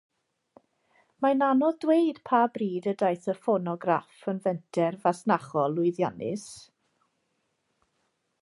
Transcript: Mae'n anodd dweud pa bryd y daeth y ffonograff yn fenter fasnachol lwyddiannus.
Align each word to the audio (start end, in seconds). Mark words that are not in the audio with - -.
Mae'n 1.25 1.43
anodd 1.47 1.77
dweud 1.85 2.21
pa 2.29 2.39
bryd 2.55 2.89
y 2.91 2.95
daeth 3.03 3.29
y 3.35 3.37
ffonograff 3.43 4.25
yn 4.33 4.41
fenter 4.47 4.99
fasnachol 5.05 5.77
lwyddiannus. 5.81 6.49